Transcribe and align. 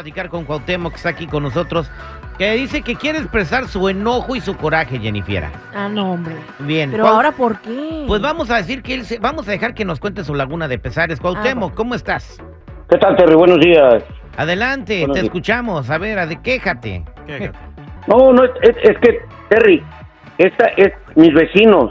A 0.00 0.02
platicar 0.02 0.30
con 0.30 0.44
Cuauhtémoc, 0.46 0.92
que 0.92 0.96
está 0.96 1.10
aquí 1.10 1.26
con 1.26 1.42
nosotros, 1.42 1.90
que 2.38 2.50
dice 2.52 2.80
que 2.80 2.96
quiere 2.96 3.18
expresar 3.18 3.68
su 3.68 3.86
enojo 3.86 4.34
y 4.34 4.40
su 4.40 4.56
coraje, 4.56 4.98
Jennifer. 4.98 5.44
Ah, 5.74 5.90
no, 5.90 6.12
hombre. 6.12 6.36
Bien. 6.60 6.90
Pero 6.90 7.04
Cuau- 7.04 7.10
ahora, 7.16 7.32
¿por 7.32 7.60
qué? 7.60 8.04
Pues 8.06 8.22
vamos 8.22 8.48
a 8.50 8.56
decir 8.56 8.82
que 8.82 8.94
él 8.94 9.04
se... 9.04 9.18
Vamos 9.18 9.46
a 9.46 9.50
dejar 9.50 9.74
que 9.74 9.84
nos 9.84 10.00
cuente 10.00 10.24
su 10.24 10.34
laguna 10.34 10.68
de 10.68 10.78
pesares. 10.78 11.20
Cuauhtémoc, 11.20 11.74
¿cómo 11.74 11.94
estás? 11.94 12.42
¿Qué 12.88 12.96
tal, 12.96 13.14
Terry? 13.16 13.34
Buenos 13.34 13.60
días. 13.60 14.02
Adelante, 14.38 15.00
Buenos 15.00 15.16
te 15.16 15.20
días. 15.20 15.24
escuchamos. 15.34 15.90
A 15.90 15.98
ver, 15.98 16.16
ade- 16.18 16.40
quéjate. 16.40 17.04
No, 18.06 18.32
no, 18.32 18.44
es, 18.44 18.50
es- 18.62 18.76
es 18.92 18.96
que, 19.02 19.18
Terry, 19.50 19.84
esta 20.38 20.64
es 20.78 20.94
mis 21.14 21.34
vecinos. 21.34 21.90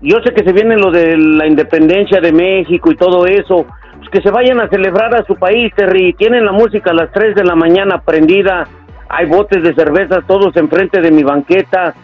Yo 0.00 0.16
sé 0.24 0.32
que 0.32 0.44
se 0.44 0.52
viene 0.54 0.78
lo 0.78 0.90
de 0.90 1.14
la 1.18 1.46
independencia 1.46 2.22
de 2.22 2.32
México 2.32 2.90
y 2.90 2.96
todo 2.96 3.26
eso. 3.26 3.66
Que 4.10 4.20
se 4.20 4.30
vayan 4.30 4.60
a 4.60 4.68
celebrar 4.68 5.14
a 5.14 5.24
su 5.24 5.36
país, 5.36 5.72
Terry. 5.74 6.12
Tienen 6.14 6.44
la 6.44 6.52
música 6.52 6.90
a 6.90 6.94
las 6.94 7.12
3 7.12 7.34
de 7.36 7.44
la 7.44 7.54
mañana 7.54 8.00
prendida. 8.00 8.66
Hay 9.08 9.26
botes 9.26 9.62
de 9.62 9.74
cerveza 9.74 10.20
todos 10.26 10.56
enfrente 10.56 11.00
de 11.00 11.10
mi 11.10 11.22
banqueta. 11.22 11.94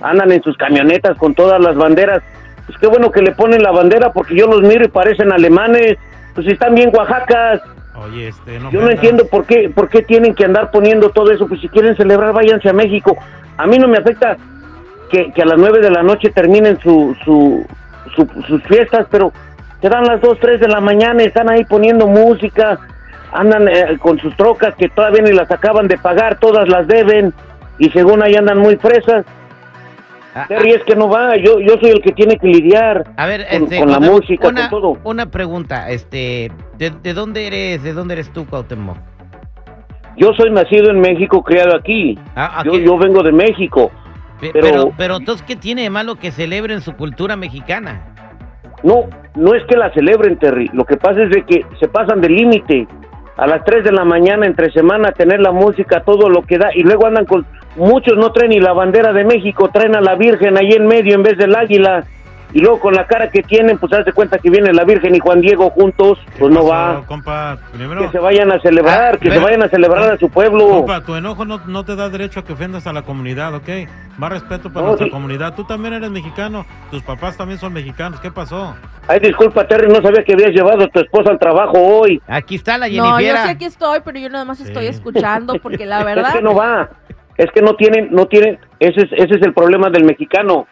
Andan 0.00 0.30
en 0.32 0.42
sus 0.42 0.56
camionetas 0.56 1.16
con 1.18 1.34
todas 1.34 1.60
las 1.60 1.74
banderas. 1.76 2.22
Pues 2.66 2.78
qué 2.78 2.86
bueno 2.86 3.10
que 3.10 3.22
le 3.22 3.32
ponen 3.32 3.62
la 3.62 3.70
bandera 3.72 4.12
porque 4.12 4.36
yo 4.36 4.46
los 4.46 4.62
miro 4.62 4.84
y 4.84 4.88
parecen 4.88 5.32
alemanes. 5.32 5.96
Pues 6.34 6.46
están 6.46 6.74
bien 6.74 6.90
Oaxacas. 6.94 7.60
Oye, 7.96 8.28
este, 8.28 8.60
no 8.60 8.70
Yo 8.70 8.82
no 8.82 8.90
entiendo 8.90 9.26
por 9.28 9.46
qué, 9.46 9.70
por 9.74 9.88
qué 9.88 10.02
tienen 10.02 10.34
que 10.34 10.44
andar 10.44 10.70
poniendo 10.70 11.10
todo 11.10 11.30
eso. 11.32 11.48
Pues 11.48 11.60
si 11.60 11.68
quieren 11.68 11.96
celebrar, 11.96 12.32
váyanse 12.32 12.68
a 12.68 12.72
México. 12.74 13.16
A 13.56 13.66
mí 13.66 13.78
no 13.78 13.88
me 13.88 13.98
afecta 13.98 14.36
que, 15.10 15.32
que 15.32 15.42
a 15.42 15.46
las 15.46 15.58
nueve 15.58 15.80
de 15.80 15.90
la 15.90 16.02
noche 16.02 16.30
terminen 16.30 16.78
su, 16.80 17.16
su, 17.24 17.66
su- 18.14 18.42
sus 18.46 18.62
fiestas, 18.64 19.06
pero 19.10 19.32
te 19.86 19.90
dan 19.94 20.04
las 20.04 20.20
dos, 20.20 20.36
tres 20.40 20.58
de 20.60 20.66
la 20.66 20.80
mañana, 20.80 21.22
están 21.22 21.48
ahí 21.48 21.64
poniendo 21.64 22.08
música, 22.08 22.76
andan 23.32 23.68
eh, 23.68 23.96
con 24.00 24.18
sus 24.18 24.34
trocas 24.36 24.74
que 24.74 24.88
todavía 24.88 25.22
ni 25.22 25.30
las 25.32 25.48
acaban 25.48 25.86
de 25.86 25.96
pagar, 25.96 26.40
todas 26.40 26.68
las 26.68 26.88
deben, 26.88 27.32
y 27.78 27.88
según 27.90 28.20
ahí 28.20 28.34
andan 28.34 28.58
muy 28.58 28.74
fresas. 28.78 29.24
Ah, 30.34 30.46
Terry, 30.48 30.72
es 30.72 30.82
que 30.82 30.96
no 30.96 31.08
va, 31.08 31.36
yo, 31.36 31.60
yo 31.60 31.76
soy 31.80 31.90
el 31.90 32.02
que 32.02 32.10
tiene 32.12 32.36
que 32.36 32.48
lidiar 32.48 33.04
A 33.16 33.26
ver, 33.26 33.46
con, 33.48 33.62
este, 33.62 33.78
con 33.78 33.90
la 33.92 33.98
una- 33.98 34.10
música, 34.10 34.48
una, 34.48 34.68
con 34.68 34.80
todo. 34.80 34.98
Una 35.04 35.26
pregunta, 35.26 35.88
este, 35.88 36.50
¿de, 36.78 36.90
de 36.90 37.14
dónde 37.14 37.46
eres? 37.46 37.84
¿De 37.84 37.92
dónde 37.92 38.14
eres 38.14 38.32
tú, 38.32 38.44
Cuauhtémoc? 38.44 38.96
Yo 40.16 40.32
soy 40.36 40.50
nacido 40.50 40.90
en 40.90 40.98
México, 40.98 41.44
criado 41.44 41.76
aquí. 41.76 42.18
Ah, 42.34 42.62
Yo, 42.64 42.76
yo 42.76 42.98
vengo 42.98 43.22
de 43.22 43.30
México. 43.32 43.92
Pe- 44.40 44.50
pero- 44.52 44.66
pero, 44.68 44.92
pero, 44.96 45.16
entonces, 45.18 45.46
¿qué 45.46 45.54
tiene 45.54 45.82
de 45.82 45.90
malo 45.90 46.16
que 46.16 46.32
celebren 46.32 46.80
su 46.80 46.94
cultura 46.96 47.36
mexicana? 47.36 48.15
No, 48.82 49.04
no 49.34 49.54
es 49.54 49.64
que 49.64 49.76
la 49.76 49.92
celebren, 49.92 50.38
Terry. 50.38 50.70
Lo 50.72 50.84
que 50.84 50.96
pasa 50.96 51.22
es 51.22 51.30
de 51.30 51.42
que 51.44 51.64
se 51.78 51.88
pasan 51.88 52.20
de 52.20 52.28
límite. 52.28 52.86
A 53.36 53.46
las 53.46 53.64
3 53.64 53.84
de 53.84 53.92
la 53.92 54.04
mañana, 54.04 54.46
entre 54.46 54.72
semana, 54.72 55.12
tener 55.12 55.40
la 55.40 55.52
música, 55.52 56.02
todo 56.02 56.30
lo 56.30 56.42
que 56.42 56.56
da. 56.56 56.70
Y 56.74 56.82
luego 56.82 57.06
andan 57.06 57.26
con... 57.26 57.44
Muchos 57.76 58.16
no 58.16 58.32
traen 58.32 58.50
ni 58.50 58.60
la 58.60 58.72
bandera 58.72 59.12
de 59.12 59.24
México, 59.24 59.68
traen 59.70 59.94
a 59.94 60.00
la 60.00 60.14
Virgen 60.14 60.56
ahí 60.56 60.72
en 60.72 60.86
medio 60.86 61.14
en 61.14 61.22
vez 61.22 61.36
del 61.36 61.54
águila. 61.54 62.04
Y 62.52 62.60
luego 62.60 62.78
con 62.80 62.94
la 62.94 63.06
cara 63.06 63.28
que 63.30 63.42
tienen, 63.42 63.76
pues 63.76 63.92
hace 63.92 64.12
cuenta 64.12 64.38
que 64.38 64.48
viene 64.50 64.72
la 64.72 64.84
Virgen 64.84 65.14
y 65.14 65.18
Juan 65.18 65.40
Diego 65.40 65.68
juntos. 65.70 66.18
¿Qué 66.32 66.38
Pues 66.40 66.54
no 66.54 66.64
va. 66.66 67.02
Compa, 67.06 67.58
primero, 67.72 68.00
Que 68.02 68.08
se 68.10 68.18
vayan 68.18 68.50
a 68.52 68.60
celebrar, 68.60 69.14
Ah, 69.16 69.18
que 69.20 69.30
se 69.30 69.38
vayan 69.38 69.62
a 69.64 69.68
celebrar 69.68 70.12
a 70.12 70.18
su 70.18 70.28
pueblo. 70.30 70.68
compa, 70.68 71.00
tu 71.02 71.14
enojo 71.16 71.44
no, 71.44 71.60
no 71.66 71.84
te 71.84 71.96
da 71.96 72.08
derecho 72.08 72.40
a 72.40 72.44
que 72.44 72.52
ofendas 72.52 72.86
a 72.86 72.92
la 72.92 73.02
comunidad, 73.02 73.54
¿ok? 73.54 73.68
Más 74.16 74.30
respeto 74.30 74.70
para 74.70 74.82
No, 74.82 74.86
nuestra 74.88 75.06
sí. 75.06 75.10
comunidad. 75.12 75.54
Tú 75.54 75.64
también 75.64 75.94
eres 75.94 76.10
mexicano, 76.10 76.64
tus 76.90 77.02
papás 77.02 77.36
también 77.36 77.58
son 77.58 77.72
mexicanos. 77.72 78.20
¿Qué 78.20 78.30
pasó? 78.30 78.74
Ay, 79.08 79.18
disculpa, 79.20 79.66
Terry, 79.66 79.88
no 79.88 79.96
sabía 80.00 80.22
que 80.24 80.32
habías 80.32 80.52
llevado 80.52 80.84
a 80.84 80.86
tu 80.88 81.00
esposa 81.00 81.30
al 81.32 81.38
trabajo 81.38 81.74
hoy. 81.78 82.22
Aquí 82.26 82.54
está 82.54 82.78
la 82.78 82.88
No, 82.88 82.94
yo 82.94 83.16
Jennifer. 83.18 83.46
sé 83.48 83.58
que 83.58 83.66
estoy, 83.66 83.98
pero 84.04 84.18
yo 84.18 84.30
nada 84.30 84.44
más 84.44 84.60
estoy 84.60 84.84
Sí. 84.84 84.90
escuchando 84.90 85.54
porque 85.62 85.84
la 85.84 86.02
verdad... 86.04 86.26
Es 86.30 86.34
que 86.36 86.42
no 86.42 86.54
va. 86.54 86.88
Es 87.36 87.50
que 87.52 87.60
no 87.60 87.74
tienen, 87.74 88.08
no 88.12 88.24
tienen, 88.26 88.58
ese 88.80 89.02
es, 89.02 89.12
ese 89.12 89.34
es 89.36 89.42
el 89.42 89.52
problema 89.52 89.90
del 89.90 90.04
mexicano. 90.04 90.66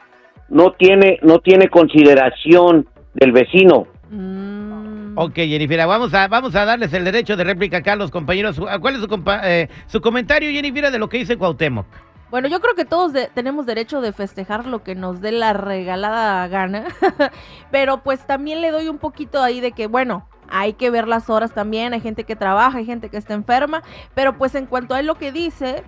No 0.49 0.72
tiene, 0.72 1.19
no 1.22 1.38
tiene 1.41 1.69
consideración 1.69 2.87
del 3.15 3.32
vecino. 3.32 3.87
Mm, 4.10 5.16
Ok, 5.16 5.34
Jennifer, 5.37 5.87
vamos 5.87 6.12
a, 6.12 6.27
vamos 6.27 6.55
a 6.56 6.65
darles 6.65 6.93
el 6.93 7.05
derecho 7.05 7.37
de 7.37 7.44
réplica 7.44 7.77
acá 7.78 7.93
a 7.93 7.97
los 7.97 8.10
compañeros. 8.10 8.60
¿Cuál 8.81 8.97
es 8.97 9.00
su, 9.00 9.06
compa- 9.09 9.41
eh, 9.44 9.69
su 9.87 10.00
comentario, 10.00 10.50
Jennifer, 10.50 10.91
de 10.91 10.99
lo 10.99 11.09
que 11.09 11.19
dice 11.19 11.37
Cuauhtémoc? 11.37 11.87
Bueno, 12.31 12.49
yo 12.49 12.60
creo 12.60 12.75
que 12.75 12.84
todos 12.84 13.12
de- 13.12 13.28
tenemos 13.32 13.65
derecho 13.65 14.00
de 14.00 14.12
festejar 14.12 14.66
lo 14.66 14.82
que 14.82 14.97
nos 14.97 15.21
dé 15.21 15.31
la 15.31 15.53
regalada 15.53 16.49
gana, 16.49 16.87
pero 17.71 17.99
pues 18.03 18.26
también 18.26 18.61
le 18.61 18.72
doy 18.72 18.88
un 18.88 18.99
poquito 18.99 19.41
ahí 19.41 19.61
de 19.61 19.71
que, 19.71 19.87
bueno, 19.87 20.26
hay 20.49 20.72
que 20.72 20.91
ver 20.91 21.06
las 21.06 21.31
horas 21.31 21.53
también, 21.55 21.93
hay 21.94 22.00
gente 22.00 22.25
que 22.25 22.34
trabaja, 22.34 22.78
hay 22.78 22.84
gente 22.84 23.09
que 23.09 23.16
está 23.16 23.34
enferma, 23.34 23.82
pero 24.15 24.37
pues 24.37 24.56
en 24.56 24.66
cuanto 24.66 24.94
a 24.94 25.00
él 25.00 25.06
lo 25.06 25.15
que 25.15 25.31
dice, 25.31 25.84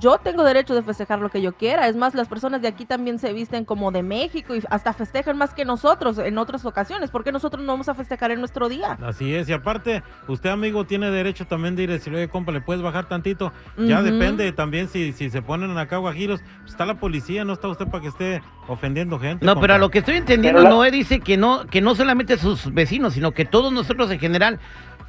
yo 0.00 0.18
tengo 0.18 0.44
derecho 0.44 0.74
de 0.74 0.82
festejar 0.82 1.18
lo 1.20 1.30
que 1.30 1.40
yo 1.42 1.54
quiera. 1.56 1.88
Es 1.88 1.96
más, 1.96 2.14
las 2.14 2.28
personas 2.28 2.60
de 2.62 2.68
aquí 2.68 2.84
también 2.84 3.18
se 3.18 3.32
visten 3.32 3.64
como 3.64 3.90
de 3.90 4.02
México 4.02 4.54
y 4.54 4.62
hasta 4.70 4.92
festejan 4.92 5.36
más 5.38 5.54
que 5.54 5.64
nosotros 5.64 6.18
en 6.18 6.38
otras 6.38 6.64
ocasiones. 6.64 7.10
¿Por 7.10 7.24
qué 7.24 7.32
nosotros 7.32 7.64
no 7.64 7.72
vamos 7.72 7.88
a 7.88 7.94
festejar 7.94 8.30
en 8.30 8.40
nuestro 8.40 8.68
día? 8.68 8.98
Así 9.02 9.34
es, 9.34 9.48
y 9.48 9.52
aparte, 9.52 10.02
usted, 10.28 10.50
amigo, 10.50 10.84
tiene 10.84 11.10
derecho 11.10 11.46
también 11.46 11.74
de 11.76 11.84
ir 11.84 11.90
y 11.90 11.94
decirle, 11.94 12.18
oye, 12.18 12.28
compa, 12.28 12.52
¿le 12.52 12.60
puedes 12.60 12.82
bajar 12.82 13.08
tantito? 13.08 13.52
Ya 13.78 14.02
depende 14.02 14.50
también 14.52 14.88
si, 14.88 15.12
si 15.12 15.30
se 15.30 15.42
ponen 15.42 15.76
acá 15.78 15.96
guajiros. 15.96 16.40
pues 16.60 16.72
está 16.72 16.84
la 16.86 16.94
policía, 17.00 17.44
no 17.44 17.54
está 17.54 17.68
usted 17.68 17.86
para 17.86 18.02
que 18.02 18.08
esté 18.08 18.42
ofendiendo 18.68 19.18
gente. 19.18 19.44
No, 19.44 19.52
compa. 19.54 19.60
pero 19.62 19.74
a 19.74 19.78
lo 19.78 19.90
que 19.90 19.98
estoy 20.00 20.16
entendiendo, 20.16 20.60
la- 20.62 20.68
Noé 20.70 20.90
dice 20.90 21.20
que 21.20 21.36
no, 21.36 21.66
que 21.66 21.80
no 21.80 21.94
solamente 21.94 22.36
sus 22.36 22.72
vecinos, 22.72 23.14
sino 23.14 23.32
que 23.32 23.44
todos 23.44 23.72
nosotros 23.72 24.10
en 24.10 24.18
general, 24.18 24.58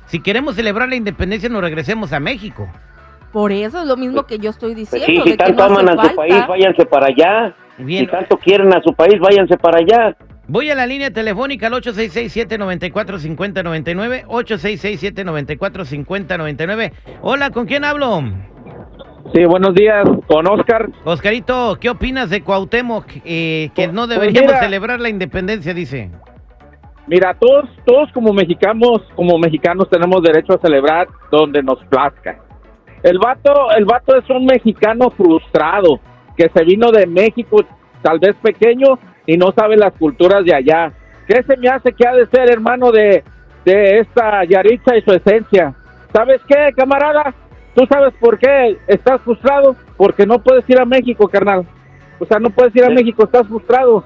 si 0.07 0.19
queremos 0.21 0.55
celebrar 0.55 0.89
la 0.89 0.95
independencia, 0.95 1.49
nos 1.49 1.61
regresemos 1.61 2.13
a 2.13 2.19
México. 2.19 2.69
Por 3.31 3.51
eso 3.51 3.81
es 3.81 3.87
lo 3.87 3.95
mismo 3.97 4.23
que 4.23 4.39
yo 4.39 4.49
estoy 4.49 4.73
Pues 4.73 4.89
diciendo. 4.91 5.05
sí, 5.07 5.15
de 5.17 5.23
si 5.23 5.31
que 5.31 5.37
tanto 5.37 5.69
no 5.69 5.79
aman 5.79 5.89
a 5.89 5.91
su 5.91 5.97
falta. 5.99 6.15
país, 6.15 6.47
váyanse 6.47 6.85
para 6.85 7.07
allá. 7.07 7.53
Bien, 7.77 8.05
Si 8.05 8.11
tanto 8.11 8.37
quieren 8.37 8.73
a 8.73 8.81
su 8.81 8.93
país, 8.93 9.19
váyanse 9.19 9.57
para 9.57 9.79
allá. 9.79 10.15
voy 10.47 10.69
a 10.71 10.75
la 10.75 10.85
línea 10.87 11.11
telefónica 11.11 11.67
al 11.67 11.73
866-794-5099, 11.73 14.25
866-794-5099. 14.27 16.91
Hola, 17.21 17.51
¿con 17.51 17.65
quién 17.65 17.83
hablo? 17.85 18.21
Sí, 19.33 19.45
buenos 19.45 19.75
días, 19.75 20.03
con 20.27 20.47
Oscar. 20.47 20.89
Oscarito, 21.03 21.77
¿qué 21.79 21.89
opinas 21.91 22.29
de 22.31 22.41
Cuauhtémoc? 22.41 23.05
Eh, 23.25 23.69
que 23.75 23.83
Pues- 23.83 23.93
no 23.93 24.07
pues 24.07 24.19
deberíamos 24.19 24.53
mira. 24.53 24.59
celebrar 24.63 24.99
la 24.99 25.09
independencia, 25.09 25.73
dice. 25.73 26.09
Mira, 27.05 27.35
todos, 27.39 27.69
todos 27.85 28.11
como 28.11 28.33
mexicanos, 28.33 29.01
como 29.15 29.37
mexicanos 29.37 29.87
tenemos 29.89 30.21
derecho 30.23 30.53
a 30.53 30.57
celebrar 30.59 31.07
donde 31.31 31.61
nos 31.63 31.77
plazca. 31.85 32.39
El 33.03 33.17
vato, 33.17 33.71
el 33.77 33.85
vato 33.85 34.17
es 34.17 34.29
un 34.29 34.45
mexicano 34.45 35.09
frustrado 35.11 35.99
que 36.35 36.49
se 36.49 36.63
vino 36.63 36.91
de 36.91 37.05
México, 37.05 37.63
tal 38.01 38.19
vez 38.19 38.35
pequeño 38.41 38.99
y 39.25 39.37
no 39.37 39.51
sabe 39.51 39.77
las 39.77 39.93
culturas 39.93 40.43
de 40.43 40.55
allá. 40.55 40.91
¿Qué 41.27 41.43
se 41.43 41.57
me 41.57 41.69
hace 41.69 41.93
que 41.93 42.07
ha 42.07 42.13
de 42.13 42.25
ser 42.27 42.51
hermano 42.51 42.91
de, 42.91 43.23
de 43.63 43.99
esta 43.99 44.43
Yaritza 44.43 44.97
y 44.97 45.01
su 45.01 45.11
esencia? 45.11 45.75
¿Sabes 46.13 46.41
qué, 46.47 46.73
camarada? 46.75 47.33
¿Tú 47.75 47.85
sabes 47.85 48.13
por 48.19 48.39
qué 48.39 48.77
estás 48.87 49.21
frustrado? 49.21 49.75
Porque 49.95 50.25
no 50.25 50.39
puedes 50.39 50.67
ir 50.69 50.79
a 50.79 50.85
México, 50.85 51.27
carnal. 51.27 51.65
O 52.19 52.25
sea, 52.25 52.39
no 52.39 52.49
puedes 52.49 52.75
ir 52.75 52.83
a. 52.83 52.89
México, 52.89 53.23
estás 53.23 53.47
frustrado. 53.47 54.03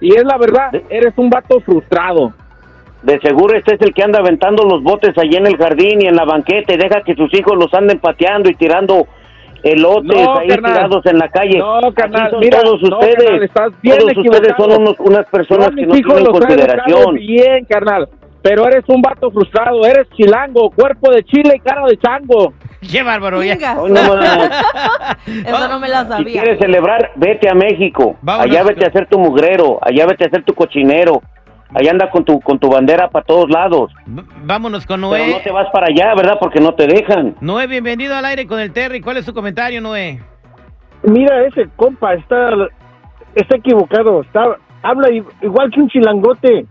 Y 0.00 0.14
es 0.16 0.24
la 0.24 0.36
verdad, 0.36 0.70
eres 0.88 1.12
un 1.16 1.30
vato 1.30 1.60
frustrado. 1.60 2.32
De 3.02 3.18
seguro 3.20 3.56
este 3.56 3.74
es 3.74 3.80
el 3.80 3.92
que 3.92 4.02
anda 4.04 4.20
aventando 4.20 4.64
los 4.64 4.82
botes 4.82 5.16
allí 5.18 5.36
en 5.36 5.46
el 5.46 5.56
jardín 5.56 6.00
y 6.02 6.06
en 6.06 6.14
la 6.14 6.24
banqueta 6.24 6.72
y 6.72 6.76
deja 6.76 7.02
que 7.02 7.14
sus 7.16 7.32
hijos 7.34 7.56
los 7.56 7.72
anden 7.74 7.98
pateando 7.98 8.48
y 8.48 8.54
tirando 8.54 9.06
elotes 9.64 10.24
No, 10.24 10.38
ahí 10.38 10.48
carnal. 10.48 10.72
tirados 10.72 11.06
en 11.06 11.18
la 11.18 11.28
calle. 11.28 11.58
No, 11.58 11.80
carnal, 11.94 12.22
Así 12.22 12.30
son 12.32 12.40
mira, 12.40 12.60
todos 12.62 12.82
no, 12.82 12.98
ustedes. 12.98 13.16
carnal, 13.24 13.42
estás 13.42 13.72
bien 13.82 13.98
todos 13.98 14.16
ustedes 14.18 14.54
son 14.56 14.72
unos- 14.80 14.96
unas 15.00 15.26
personas 15.26 15.70
que 15.74 15.86
no 15.86 15.96
hijos 15.96 16.14
tienen 16.14 16.32
consideración. 16.32 17.14
bien, 17.16 17.64
carnal. 17.64 18.08
Pero 18.42 18.66
eres 18.66 18.84
un 18.88 19.00
vato 19.02 19.30
frustrado, 19.30 19.84
eres 19.84 20.08
chilango, 20.16 20.70
cuerpo 20.70 21.12
de 21.12 21.22
chile 21.24 21.54
y 21.56 21.60
cara 21.60 21.84
de 21.86 21.96
chango. 21.96 22.52
¡Qué 22.90 23.02
bárbaro! 23.04 23.38
Hoy 23.38 23.50
no. 23.88 24.14
Eso 25.46 25.68
no 25.68 25.78
me 25.78 25.88
la 25.88 26.02
Si 26.04 26.08
sabía. 26.08 26.42
quieres 26.42 26.58
celebrar, 26.58 27.12
vete 27.16 27.48
a 27.48 27.54
México. 27.54 28.16
Vámonos. 28.22 28.50
Allá 28.50 28.64
vete 28.64 28.84
a 28.84 28.88
hacer 28.88 29.06
tu 29.08 29.18
mugrero, 29.20 29.78
allá 29.80 30.06
vete 30.06 30.24
a 30.24 30.26
hacer 30.28 30.42
tu 30.44 30.54
cochinero. 30.54 31.22
Allá 31.74 31.90
anda 31.90 32.10
con 32.10 32.24
tu 32.24 32.38
con 32.40 32.58
tu 32.58 32.68
bandera 32.68 33.08
para 33.08 33.24
todos 33.24 33.48
lados. 33.48 33.92
Vámonos 34.44 34.84
con 34.86 35.00
Pero 35.00 35.10
Noé. 35.10 35.30
no 35.30 35.40
te 35.40 35.50
vas 35.50 35.68
para 35.72 35.86
allá, 35.86 36.14
¿verdad? 36.14 36.36
Porque 36.38 36.60
no 36.60 36.74
te 36.74 36.86
dejan. 36.86 37.34
Noé, 37.40 37.66
bienvenido 37.66 38.14
al 38.14 38.24
aire 38.26 38.46
con 38.46 38.60
el 38.60 38.72
Terry. 38.72 39.00
¿Cuál 39.00 39.16
es 39.16 39.24
su 39.24 39.32
comentario, 39.32 39.80
Noé? 39.80 40.20
Mira, 41.02 41.44
ese 41.46 41.68
compa 41.76 42.14
está, 42.14 42.50
está 43.34 43.56
equivocado. 43.56 44.20
Está, 44.20 44.56
habla 44.82 45.08
igual 45.40 45.70
que 45.70 45.80
un 45.80 45.88
chilangote. 45.88 46.66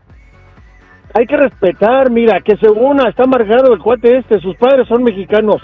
Hay 1.13 1.25
que 1.25 1.35
respetar, 1.35 2.09
mira, 2.11 2.39
que 2.39 2.55
se 2.57 2.69
una. 2.69 3.09
Está 3.09 3.23
amargado 3.23 3.73
el 3.73 3.79
cuate 3.79 4.17
este. 4.17 4.39
Sus 4.39 4.55
padres 4.57 4.87
son 4.87 5.03
mexicanos. 5.03 5.61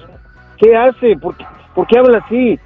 ¿Qué 0.57 0.75
hace? 0.75 1.15
¿Por 1.15 1.37
qué, 1.37 1.45
por 1.75 1.85
qué 1.85 1.99
habla 1.99 2.23
así? 2.25 2.59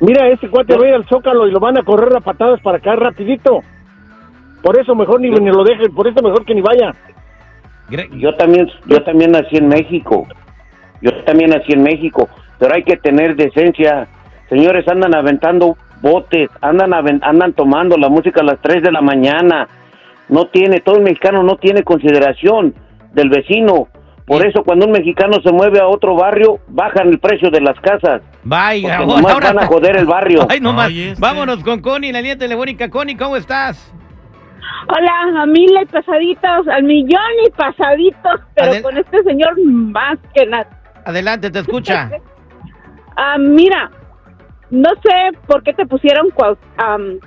Mira, 0.00 0.26
ese 0.26 0.48
cuate 0.48 0.76
va 0.76 0.84
a 0.84 0.88
ir 0.88 0.94
al 0.94 1.08
Zócalo 1.08 1.46
y 1.46 1.52
lo 1.52 1.60
van 1.60 1.78
a 1.78 1.84
correr 1.84 2.14
a 2.16 2.20
patadas 2.20 2.60
para 2.60 2.78
acá 2.78 2.96
rapidito. 2.96 3.60
Por 4.62 4.78
eso 4.80 4.94
mejor 4.94 5.20
ni, 5.20 5.30
ni 5.30 5.50
lo 5.50 5.64
dejen, 5.64 5.92
por 5.94 6.06
eso 6.06 6.22
mejor 6.22 6.44
que 6.44 6.54
ni 6.54 6.60
vaya. 6.62 6.94
Yo 8.12 8.34
también 8.36 8.68
yo 8.86 9.02
también 9.02 9.32
nací 9.32 9.56
en 9.56 9.68
México. 9.68 10.26
Yo 11.00 11.12
también 11.24 11.50
nací 11.50 11.72
en 11.72 11.82
México. 11.82 12.28
pero 12.58 12.74
hay 12.74 12.84
que 12.84 12.96
tener 12.96 13.34
decencia. 13.34 14.06
Señores, 14.48 14.86
andan 14.86 15.14
aventando 15.16 15.76
botes, 16.00 16.48
andan 16.60 16.92
aven- 16.92 17.20
andan 17.24 17.52
tomando 17.54 17.96
la 17.96 18.08
música 18.08 18.40
a 18.40 18.44
las 18.44 18.60
3 18.60 18.82
de 18.84 18.92
la 18.92 19.00
mañana. 19.00 19.66
No 20.28 20.46
tiene, 20.46 20.78
todo 20.80 20.96
el 20.98 21.02
mexicano 21.02 21.42
no 21.42 21.56
tiene 21.56 21.82
consideración 21.82 22.72
del 23.14 23.28
vecino. 23.30 23.88
Por 24.26 24.46
eso 24.46 24.62
cuando 24.62 24.86
un 24.86 24.92
mexicano 24.92 25.38
se 25.44 25.50
mueve 25.52 25.80
a 25.80 25.88
otro 25.88 26.14
barrio, 26.14 26.60
bajan 26.68 27.08
el 27.08 27.18
precio 27.18 27.50
de 27.50 27.60
las 27.60 27.78
casas. 27.80 28.22
Vaya, 28.44 28.98
Porque 28.98 29.12
nomás 29.16 29.40
van 29.40 29.58
a 29.58 29.66
joder 29.66 29.96
el 29.96 30.06
barrio. 30.06 30.46
Ay, 30.48 30.60
no 30.60 30.72
más. 30.72 30.86
Ay, 30.88 31.02
este. 31.08 31.20
Vámonos 31.20 31.64
con 31.64 31.80
Connie, 31.80 32.12
la 32.12 32.20
línea 32.20 32.38
telefónica. 32.38 32.88
Connie, 32.88 33.16
¿cómo 33.16 33.36
estás? 33.36 33.92
Hola, 34.94 35.42
a 35.42 35.46
mil 35.46 35.70
y 35.80 35.86
pasaditos, 35.86 36.68
al 36.68 36.82
millón 36.82 37.20
y 37.46 37.50
pasaditos, 37.50 38.40
pero 38.54 38.72
Adel- 38.72 38.82
con 38.82 38.98
este 38.98 39.22
señor 39.22 39.54
más 39.64 40.18
que 40.34 40.44
nada. 40.46 40.68
Adelante, 41.04 41.50
te 41.50 41.60
escucha. 41.60 42.10
Ah, 43.14 43.36
mira, 43.38 43.90
no 44.70 44.88
sé 45.02 45.36
por 45.46 45.62
qué 45.62 45.74
te 45.74 45.84
pusieron 45.84 46.30
cual, 46.30 46.56
am, 46.78 47.18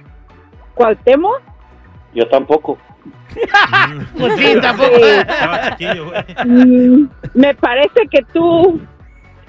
Cuauhtémoc. 0.73 1.39
Yo 2.15 2.27
tampoco. 2.27 2.77
Pues 4.17 4.35
sí, 4.35 4.59
tampoco. 4.61 4.95
Estaba 4.97 5.69
chiquillo, 5.77 6.05
güey. 6.05 6.23
Mm, 6.43 7.07
me 7.35 7.53
parece 7.53 8.07
que 8.09 8.23
tú 8.33 8.81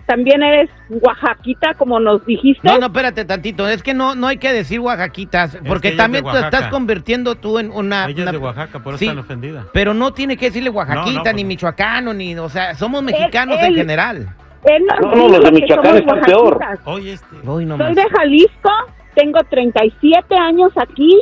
también 0.07 0.43
eres 0.43 0.71
oaxaquita, 0.89 1.75
como 1.75 1.99
nos 2.01 2.25
dijiste. 2.27 2.67
No, 2.67 2.79
no, 2.79 2.87
espérate 2.87 3.25
tantito. 3.25 3.69
Es 3.69 3.83
que 3.83 3.93
no, 3.95 4.15
no 4.15 4.27
hay 4.29 4.39
que 4.39 4.53
decir 4.53 4.81
oaxaquitas, 4.81 5.59
porque 5.67 5.89
que 5.89 5.89
es 5.91 5.97
también 5.97 6.25
de 6.25 6.31
te 6.33 6.39
estás 6.41 6.69
convirtiendo 6.69 7.35
tú 7.35 7.59
en 7.59 7.71
una... 7.71 8.07
Ella 8.07 8.25
es 8.25 8.33
de 8.33 8.39
Oaxaca, 8.39 8.79
por 8.81 8.95
eso 8.95 8.99
Sí. 9.01 9.05
están 9.07 9.19
ofendida. 9.19 9.67
Pero 9.73 9.95
no 9.95 10.13
tiene 10.13 10.37
que 10.37 10.47
decirle 10.47 10.71
oaxaquita, 10.71 11.19
No, 11.19 11.25
no, 11.25 11.33
ni 11.33 11.43
pues- 11.43 11.47
michoacano, 11.47 12.15
ni... 12.15 12.37
O 12.37 12.49
sea, 12.49 12.75
somos 12.75 13.03
mexicanos 13.03 13.59
en 13.61 13.75
general. 13.75 14.29
Él 14.65 14.83
No, 15.01 15.15
no, 15.15 15.29
los 15.29 15.45
de 15.45 15.53
Michoacán 15.53 15.97
están 15.97 16.21
peor. 16.23 16.59
Oye, 16.87 17.13
este. 17.13 17.37
No 17.45 17.55
Soy 17.77 17.95
de 17.95 18.09
Jalisco, 18.11 18.71
tengo 19.15 19.39
37 19.49 20.35
años 20.37 20.73
aquí 20.77 21.21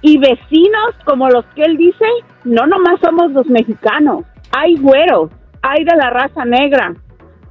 y 0.00 0.18
vecinos 0.18 0.94
como 1.04 1.28
los 1.28 1.44
que 1.54 1.62
él 1.62 1.76
dice, 1.76 2.04
no 2.44 2.66
nomás 2.66 2.98
somos 3.02 3.30
los 3.32 3.46
mexicanos, 3.46 4.24
hay 4.56 4.76
güeros, 4.76 5.30
hay 5.62 5.84
de 5.84 5.96
la 5.96 6.10
raza 6.10 6.44
negra, 6.44 6.94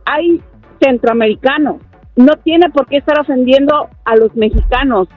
hay 0.05 0.41
centroamericanos. 0.79 1.77
No 2.15 2.35
tiene 2.43 2.69
por 2.69 2.87
qué 2.87 2.97
estar 2.97 3.19
ofendiendo 3.19 3.87
a 4.05 4.15
los 4.15 4.35
mexicanos. 4.35 5.07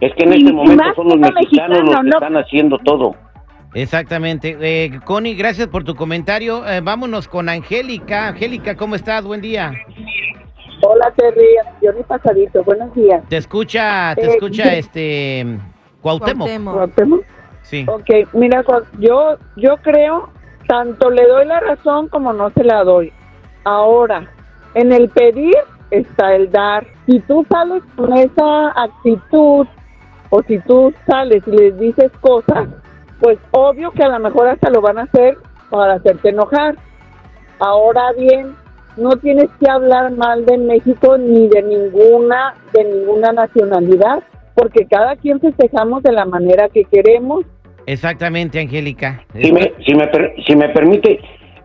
Es 0.00 0.12
que 0.14 0.24
en 0.24 0.32
Y- 0.32 0.36
este 0.38 0.52
momento 0.52 0.84
son 0.96 1.08
los 1.08 1.16
mexicanos 1.18 1.78
los 1.84 1.96
que 1.96 2.02
no- 2.04 2.16
están 2.16 2.36
haciendo 2.36 2.78
todo. 2.78 3.14
Exactamente. 3.74 4.56
Eh, 4.60 4.98
Connie, 5.04 5.34
gracias 5.34 5.68
por 5.68 5.84
tu 5.84 5.94
comentario. 5.94 6.66
Eh, 6.66 6.80
vámonos 6.82 7.28
con 7.28 7.48
Angélica. 7.48 8.28
Angélica, 8.28 8.74
¿cómo 8.76 8.96
estás? 8.96 9.24
Buen 9.24 9.40
día. 9.40 9.72
Hola 10.82 11.12
Terry, 11.14 11.44
yo 11.82 11.92
ni 11.92 12.02
pasadito, 12.02 12.64
buenos 12.64 12.92
días. 12.94 13.22
Te 13.28 13.36
escucha, 13.36 14.14
te 14.14 14.24
Eh, 14.24 14.30
escucha 14.30 14.74
este... 14.74 15.58
Cuauhtémoc. 16.00 16.48
Cuauhtémoc. 16.64 17.20
Sí. 17.62 17.84
Ok, 17.86 18.08
mira, 18.32 18.64
yo, 18.98 19.36
yo 19.56 19.76
creo, 19.82 20.30
tanto 20.66 21.10
le 21.10 21.26
doy 21.28 21.44
la 21.44 21.60
razón 21.60 22.08
como 22.08 22.32
no 22.32 22.50
se 22.50 22.64
la 22.64 22.82
doy. 22.82 23.12
Ahora, 23.64 24.30
en 24.74 24.92
el 24.92 25.08
pedir 25.08 25.54
está 25.90 26.34
el 26.34 26.50
dar. 26.50 26.86
Si 27.06 27.18
tú 27.20 27.44
sales 27.50 27.82
con 27.96 28.12
esa 28.16 28.68
actitud, 28.82 29.66
o 30.30 30.42
si 30.44 30.58
tú 30.60 30.92
sales 31.06 31.42
y 31.46 31.50
les 31.50 31.78
dices 31.78 32.10
cosas, 32.20 32.68
pues 33.20 33.38
obvio 33.50 33.90
que 33.90 34.02
a 34.04 34.08
lo 34.08 34.18
mejor 34.20 34.48
hasta 34.48 34.70
lo 34.70 34.80
van 34.80 34.98
a 34.98 35.02
hacer 35.02 35.36
para 35.70 35.94
hacerte 35.94 36.28
enojar. 36.30 36.76
Ahora 37.58 38.12
bien, 38.16 38.54
no 38.96 39.10
tienes 39.16 39.48
que 39.58 39.70
hablar 39.70 40.12
mal 40.12 40.46
de 40.46 40.56
México 40.58 41.18
ni 41.18 41.48
de 41.48 41.62
ninguna, 41.62 42.54
de 42.72 42.84
ninguna 42.84 43.32
nacionalidad, 43.32 44.22
porque 44.54 44.86
cada 44.86 45.16
quien 45.16 45.40
festejamos 45.40 46.02
de 46.02 46.12
la 46.12 46.24
manera 46.24 46.68
que 46.68 46.84
queremos 46.84 47.44
Exactamente, 47.86 48.60
Angélica. 48.60 49.24
Si 49.34 49.50
me, 49.50 49.72
si, 49.84 49.94
me 49.94 50.06
per- 50.06 50.34
si 50.46 50.54
me 50.54 50.68
permite, 50.68 51.18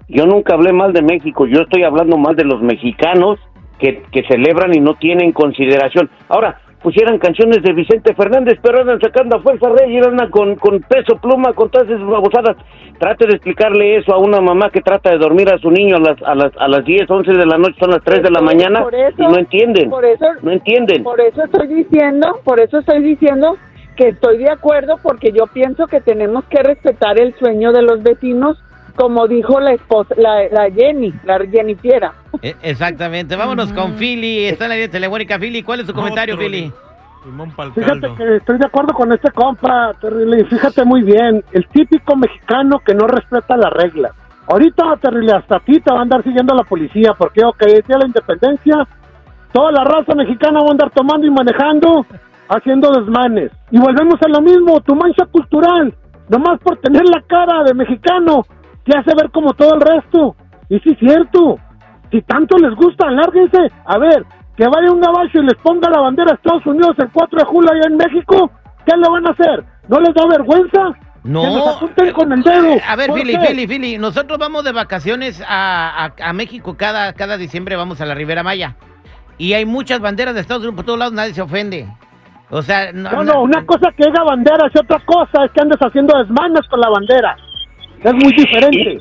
yo 0.07 0.25
nunca 0.25 0.53
hablé 0.53 0.71
mal 0.73 0.93
de 0.93 1.01
México, 1.01 1.45
yo 1.47 1.61
estoy 1.61 1.83
hablando 1.83 2.17
mal 2.17 2.35
de 2.35 2.45
los 2.45 2.61
mexicanos 2.61 3.39
que, 3.79 4.03
que 4.11 4.23
celebran 4.27 4.73
y 4.75 4.79
no 4.79 4.95
tienen 4.95 5.31
consideración. 5.31 6.09
Ahora, 6.29 6.59
pusieran 6.81 7.17
canciones 7.17 7.63
de 7.63 7.73
Vicente 7.73 8.13
Fernández, 8.13 8.59
pero 8.61 8.81
andan 8.81 8.99
sacando 9.01 9.37
a 9.37 9.41
Fuerza 9.41 9.69
Rey 9.69 9.95
y 9.95 9.97
andan 9.97 10.29
con, 10.29 10.55
con 10.55 10.79
peso 10.81 11.17
pluma, 11.19 11.51
con 11.53 11.69
todas 11.71 11.89
esas 11.89 12.05
babosadas. 12.05 12.55
Trate 12.99 13.25
de 13.25 13.33
explicarle 13.33 13.97
eso 13.97 14.13
a 14.13 14.19
una 14.19 14.39
mamá 14.39 14.69
que 14.69 14.81
trata 14.81 15.09
de 15.09 15.17
dormir 15.17 15.49
a 15.51 15.57
su 15.57 15.71
niño 15.71 15.97
a 15.97 15.99
las, 15.99 16.21
a 16.21 16.35
las, 16.35 16.51
a 16.57 16.67
las 16.67 16.85
10, 16.85 17.09
11 17.09 17.31
de 17.33 17.45
la 17.45 17.57
noche, 17.57 17.75
son 17.79 17.89
las 17.89 18.03
3 18.03 18.21
de 18.23 18.29
la 18.29 18.41
mañana 18.41 18.85
eso- 18.91 19.15
y 19.17 19.21
no 19.23 19.37
entienden. 19.37 19.89
por 19.89 20.05
eso 20.05 20.25
no 20.43 20.51
entienden. 20.51 21.03
Por 21.03 21.19
eso 21.19 21.43
estoy 21.43 21.67
diciendo, 21.67 22.39
por 22.43 22.59
eso 22.59 22.77
estoy 22.77 23.01
diciendo 23.01 23.57
que 23.97 24.09
estoy 24.09 24.37
de 24.37 24.51
acuerdo 24.51 24.97
porque 25.01 25.31
yo 25.31 25.47
pienso 25.47 25.87
que 25.87 26.01
tenemos 26.01 26.43
que 26.45 26.61
respetar 26.61 27.19
el 27.19 27.33
sueño 27.35 27.71
de 27.71 27.81
los 27.81 28.03
vecinos, 28.03 28.57
como 28.95 29.27
dijo 29.27 29.59
la 29.59 29.73
esposa, 29.73 30.15
la, 30.17 30.47
la 30.49 30.71
Jenny, 30.71 31.13
la 31.23 31.39
Jenny 31.39 31.75
Fiera. 31.75 32.13
Eh, 32.41 32.55
Exactamente. 32.61 33.35
Vámonos 33.35 33.71
con 33.73 33.93
Philly. 33.95 34.45
Está 34.45 34.65
en 34.65 34.69
la 34.69 34.75
línea 34.75 34.91
telefónica. 34.91 35.37
Philly, 35.37 35.63
¿cuál 35.63 35.81
es 35.81 35.87
tu 35.87 35.93
comentario, 35.93 36.35
Otro 36.35 36.45
Philly? 36.45 36.71
Limón 37.25 37.51
Fíjate 37.51 38.13
que 38.15 38.35
estoy 38.37 38.59
de 38.59 38.65
acuerdo 38.67 38.93
con 38.93 39.11
este 39.11 39.31
compa, 39.31 39.93
Terrible. 39.99 40.41
y 40.41 40.45
Fíjate 40.45 40.85
muy 40.85 41.01
bien, 41.01 41.43
el 41.53 41.67
típico 41.69 42.15
mexicano 42.15 42.79
que 42.85 42.93
no 42.93 43.07
respeta 43.07 43.57
las 43.57 43.73
reglas. 43.73 44.11
Ahorita, 44.47 44.95
Terrible, 45.01 45.31
hasta 45.31 45.57
a 45.57 45.59
ti 45.59 45.79
te 45.79 45.91
va 45.91 45.99
a 45.99 46.01
andar 46.03 46.23
siguiendo 46.23 46.53
la 46.53 46.63
policía, 46.63 47.13
porque, 47.17 47.43
ok, 47.43 47.61
es 47.63 47.87
día 47.87 47.97
de 47.97 47.99
la 47.99 48.05
independencia, 48.07 48.87
toda 49.51 49.71
la 49.71 49.83
raza 49.83 50.13
mexicana 50.13 50.59
va 50.59 50.67
a 50.67 50.71
andar 50.71 50.91
tomando 50.91 51.25
y 51.25 51.31
manejando, 51.31 52.05
haciendo 52.47 52.91
desmanes. 52.91 53.51
Y 53.71 53.79
volvemos 53.79 54.21
a 54.21 54.29
lo 54.29 54.41
mismo, 54.41 54.79
tu 54.81 54.93
mancha 54.95 55.25
cultural, 55.25 55.95
nomás 56.29 56.59
por 56.59 56.77
tener 56.77 57.05
la 57.05 57.21
cara 57.21 57.63
de 57.63 57.73
mexicano, 57.73 58.45
te 58.85 58.97
hace 58.97 59.13
ver 59.15 59.29
como 59.31 59.53
todo 59.53 59.75
el 59.75 59.81
resto. 59.81 60.35
Y 60.69 60.79
sí 60.79 60.91
es 60.91 60.99
cierto, 60.99 61.57
si 62.11 62.21
tanto 62.21 62.57
les 62.57 62.73
gusta, 62.75 63.09
lárguense. 63.11 63.57
A 63.85 63.97
ver, 63.97 64.23
que 64.55 64.65
vaya 64.67 64.91
un 64.91 65.01
gabacho 65.01 65.39
y 65.41 65.45
les 65.45 65.55
ponga 65.55 65.89
la 65.89 65.99
bandera 65.99 66.31
de 66.31 66.35
Estados 66.35 66.65
Unidos 66.65 66.95
el 66.99 67.09
4 67.11 67.39
de 67.39 67.45
julio 67.45 67.69
allá 67.71 67.87
en 67.89 67.97
México, 67.97 68.51
¿qué 68.85 68.95
le 68.95 69.09
van 69.09 69.27
a 69.27 69.31
hacer? 69.31 69.63
¿No 69.89 69.99
les 69.99 70.13
da 70.13 70.25
vergüenza? 70.27 70.93
Que 71.23 71.29
nos 71.31 71.53
No. 71.55 71.69
apunten 71.69 72.11
con 72.13 72.31
el 72.31 72.41
dedo. 72.43 72.75
A 72.87 72.95
ver, 72.95 73.07
¿Por 73.09 73.19
Philly, 73.19 73.33
qué? 73.37 73.47
Philly, 73.47 73.67
Philly. 73.67 73.97
Nosotros 73.97 74.37
vamos 74.37 74.63
de 74.63 74.71
vacaciones 74.71 75.43
a, 75.47 76.05
a- 76.05 76.29
a 76.29 76.33
México 76.33 76.75
cada, 76.77 77.13
cada 77.13 77.35
diciembre, 77.37 77.75
vamos 77.75 77.99
a 77.99 78.05
la 78.05 78.13
Ribera 78.13 78.43
Maya. 78.43 78.75
Y 79.37 79.53
hay 79.53 79.65
muchas 79.65 79.99
banderas 79.99 80.33
de 80.35 80.41
Estados 80.41 80.61
Unidos 80.61 80.75
por 80.77 80.85
todos 80.85 80.99
lados, 80.99 81.13
nadie 81.13 81.33
se 81.33 81.41
ofende. 81.41 81.87
O 82.51 82.61
sea, 82.61 82.91
no, 82.93 83.09
No, 83.11 83.23
no, 83.23 83.41
una 83.41 83.65
cosa 83.65 83.89
que 83.97 84.03
haga 84.03 84.23
banderas 84.23 84.71
y 84.73 84.77
otra 84.79 84.99
cosa 85.03 85.45
es 85.45 85.51
que 85.51 85.61
andes 85.61 85.79
haciendo 85.79 86.17
desmanes 86.17 86.61
con 86.69 86.79
la 86.79 86.89
bandera. 86.89 87.35
Es 88.03 88.13
muy 88.13 88.33
diferente. 88.33 88.97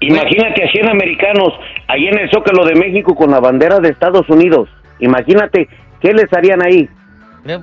Imagínate 0.00 0.64
a 0.64 0.70
100 0.72 0.88
americanos 0.88 1.52
ahí 1.88 2.06
en 2.06 2.18
el 2.18 2.30
Zócalo 2.30 2.64
de 2.64 2.74
México 2.74 3.14
con 3.14 3.30
la 3.30 3.40
bandera 3.40 3.78
de 3.80 3.90
Estados 3.90 4.28
Unidos. 4.28 4.68
Imagínate 4.98 5.68
qué 6.00 6.12
les 6.12 6.32
harían 6.32 6.64
ahí. 6.64 6.88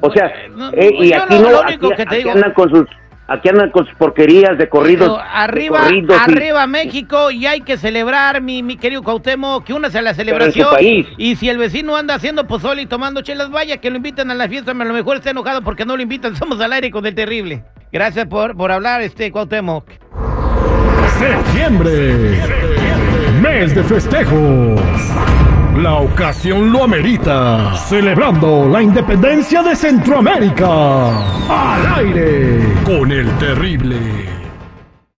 O 0.02 0.12
sea, 0.12 0.32
No, 0.56 0.70
eh, 0.74 0.92
y 1.00 1.10
yo 1.10 1.24
aquí 1.24 1.36
no, 1.36 1.50
lo 1.52 1.60
aquí, 1.64 1.74
único 1.74 1.90
que 1.90 1.96
te 1.98 2.02
aquí 2.04 2.16
digo- 2.18 2.32
andan 2.32 2.52
con 2.54 2.70
sus, 2.70 2.86
aquí 3.28 3.50
andan 3.50 3.70
con 3.72 3.86
sus 3.86 3.96
porquerías 3.96 4.58
de 4.58 4.70
corridos. 4.70 5.08
Pero 5.08 5.20
arriba, 5.32 5.78
de 5.80 5.84
corridos 5.86 6.18
y- 6.28 6.32
arriba 6.32 6.68
México 6.68 7.32
y 7.32 7.46
hay 7.46 7.62
que 7.62 7.78
celebrar, 7.78 8.42
mi, 8.42 8.64
mi 8.64 8.78
querido 8.78 9.04
Cuauhtémoc, 9.04 9.64
que 9.66 9.74
una 9.74 9.90
sea 9.90 10.02
la 10.02 10.12
en 10.12 10.16
su 10.16 10.22
celebración. 10.22 10.70
país. 10.72 11.08
Y 11.18 11.36
si 11.36 11.50
el 11.50 11.58
vecino 11.58 11.96
anda 11.96 12.16
haciendo 12.16 12.46
pozole 12.48 12.82
y 12.84 12.86
tomando 12.88 13.22
chelas, 13.22 13.50
vaya 13.52 13.78
que 13.78 13.90
lo 13.90 13.98
invitan 13.98 14.30
a 14.32 14.36
la 14.36 14.48
fiesta, 14.48 14.72
a 14.72 14.76
lo 14.76 14.94
mejor 14.94 15.18
está 15.18 15.30
enojado 15.32 15.62
porque 15.64 15.86
no 15.86 15.96
lo 15.96 16.02
invitan, 16.04 16.36
somos 16.36 16.60
al 16.62 16.74
aire 16.74 16.90
con 16.92 17.06
el 17.06 17.14
terrible. 17.16 17.64
Gracias 17.92 18.26
por, 18.28 18.56
por 18.58 18.72
hablar, 18.72 19.02
este 19.02 19.32
Cuauhtémoc. 19.32 19.86
Septiembre, 21.20 22.42
mes 23.42 23.74
de 23.74 23.84
festejos. 23.84 24.80
La 25.76 25.96
ocasión 25.96 26.72
lo 26.72 26.84
amerita. 26.84 27.76
Celebrando 27.76 28.68
la 28.70 28.84
independencia 28.84 29.64
de 29.64 29.76
Centroamérica. 29.76 31.18
Al 31.50 31.96
aire 31.98 32.62
con 32.84 33.12
el 33.12 33.30
terrible. 33.40 34.37